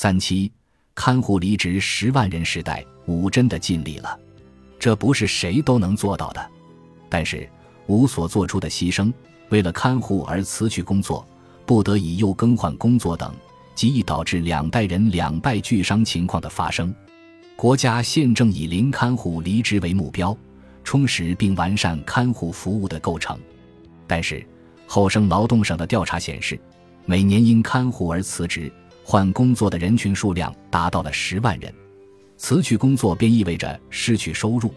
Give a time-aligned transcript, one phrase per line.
[0.00, 0.48] 三七
[0.94, 4.16] 看护离职十万人时代，武真的尽力了，
[4.78, 6.50] 这不是谁都能做到的。
[7.08, 7.50] 但是
[7.88, 9.12] 吴所做出的牺牲，
[9.48, 11.26] 为了看护而辞去工作，
[11.66, 13.34] 不得已又更换工作等，
[13.74, 16.94] 极易导致两代人两败俱伤情况的发生。
[17.56, 20.38] 国家现正以零看护离职为目标，
[20.84, 23.36] 充实并完善看护服务的构成。
[24.06, 24.46] 但是
[24.86, 26.56] 后生劳动省的调查显示，
[27.04, 28.72] 每年因看护而辞职
[29.10, 31.72] 换工作的人群数量达到了十万人。
[32.36, 34.70] 辞去工作便意味着失去收入。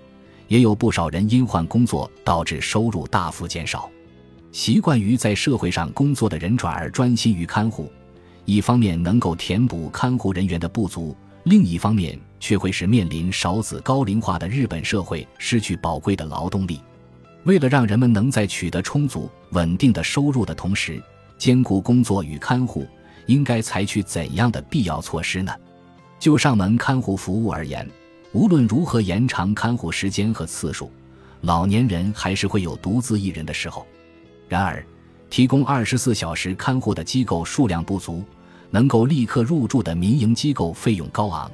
[0.47, 3.89] 也有不少人因换工作导致收入大幅减少，
[4.53, 7.91] 习惯于在社会上工作的人转而专心于看护，
[8.45, 11.13] 一方面能够填补看护人员的不足，
[11.43, 16.79] 另一方面却会使面临少子高龄化的日本社会失去宝贵的劳动力。
[17.43, 21.03] 为了让人们能在取得充足稳定的收入的同时
[21.37, 22.87] 兼顾工作与看护，
[23.25, 25.53] 应该采取怎样的必要措施呢？
[26.19, 27.87] 就上门看护服务而言。
[28.33, 30.89] 无论如何延长看护时间和次数，
[31.41, 33.85] 老年人还是会有独自一人的时候。
[34.47, 34.85] 然而，
[35.29, 38.23] 提供二十四小时看护的机构数量不足，
[38.69, 41.51] 能够立刻入住的民营机构费用高昂，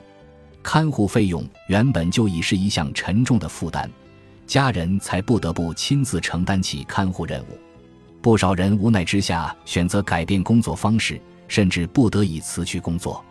[0.61, 3.89] 看护费用原本就已是一项沉重的负担，
[4.45, 7.57] 家人才不得不亲自承担起看护任务。
[8.21, 13.23] 不少人无奈之下选择改变工作方式，甚至不得已辞去工作。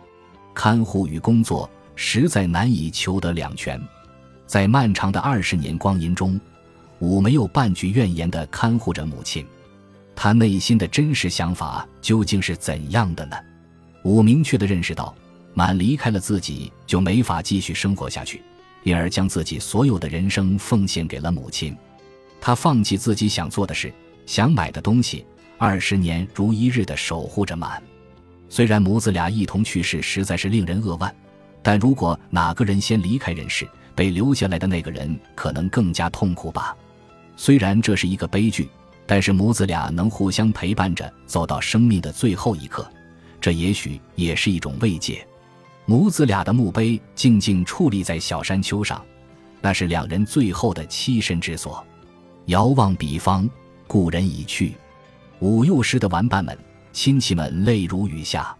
[0.53, 1.69] 看护与工作。
[1.99, 3.81] 实在难以求得两全，
[4.45, 6.39] 在漫长的二十年光阴中，
[6.99, 9.43] 武没有半句怨言地看护着母亲。
[10.15, 13.35] 他内心的真实想法究竟是怎样的呢？
[14.03, 15.11] 武明确地认识到，
[15.55, 18.43] 满离开了自己就没法继续生活下去，
[18.83, 21.75] 因而将自己所有的人生奉献给了母亲。
[22.39, 23.91] 他放弃自己想做的事、
[24.27, 25.25] 想买的东西，
[25.57, 27.81] 二十年如一日地守护着满。
[28.49, 31.13] 虽然母子俩一同去世，实在是令人扼腕。
[31.61, 36.75] 但如果哪个人先离开人世，被留下来的那个人可能更加痛苦吧。
[37.35, 38.69] 虽然这是一个悲剧，
[39.05, 42.89] 但是母子俩能互相陪伴着走到生命的最后一刻，
[43.41, 45.27] 这也许也是一种慰藉。
[45.85, 49.03] 母子俩的墓碑静静矗立在小山丘上，
[49.61, 51.85] 那是两人最后的栖身之所。
[52.45, 53.49] 遥望彼方，
[53.87, 54.73] 故人已去。
[55.39, 56.57] 武幼时的玩伴们、
[56.97, 58.57] 亲戚们泪如雨下。